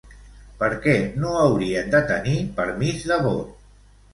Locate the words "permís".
2.61-3.07